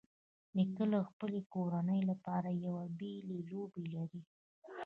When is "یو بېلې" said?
2.65-3.39